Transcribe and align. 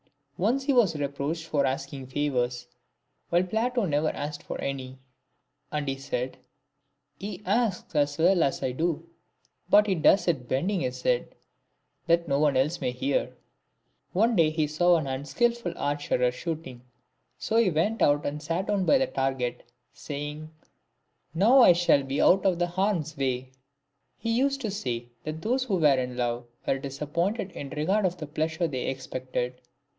Once 0.35 0.63
he 0.63 0.73
was 0.73 0.95
reproached 0.95 1.45
for 1.45 1.67
asking 1.67 2.07
favours, 2.07 2.67
while 3.29 3.43
Plato 3.43 3.85
never 3.85 4.09
asked 4.09 4.41
for 4.41 4.59
any; 4.59 4.97
and 5.71 5.87
he 5.87 5.95
said;—" 5.95 6.35
He 7.19 7.43
asks 7.45 7.93
as 7.93 8.17
well 8.17 8.41
as 8.41 8.63
I 8.63 8.71
do, 8.71 9.07
but 9.69 9.85
he 9.85 9.93
does 9.93 10.27
It 10.27 10.47
Bending 10.47 10.79
his 10.81 11.03
head, 11.03 11.35
that 12.07 12.27
no 12.27 12.39
one 12.39 12.57
else 12.57 12.81
may 12.81 12.89
hear." 12.89 13.35
One 14.13 14.35
day 14.35 14.49
he 14.49 14.65
saw 14.65 14.95
an 14.95 15.05
unskilful 15.05 15.73
archer 15.77 16.31
shooting; 16.31 16.81
so 17.37 17.57
he 17.57 17.69
went 17.69 18.01
and 18.01 18.41
sat 18.41 18.65
down 18.65 18.83
by 18.85 18.97
the 18.97 19.05
target, 19.05 19.71
saying," 19.93 20.49
Now 21.35 21.61
I 21.61 21.73
shall 21.73 22.01
be 22.01 22.19
out 22.19 22.43
of 22.47 22.59
harm's 22.59 23.13
way/' 23.13 23.49
He 24.17 24.31
used 24.35 24.61
to 24.61 24.71
say, 24.71 25.09
that 25.23 25.43
those 25.43 25.65
who 25.65 25.75
were 25.75 25.99
in 25.99 26.17
love 26.17 26.47
were 26.65 26.79
disappointed 26.79 27.51
in 27.51 27.69
regard 27.69 28.07
of 28.07 28.17
the 28.17 28.25
pleasure 28.25 28.67
they 28.67 28.87
expected. 28.87 29.61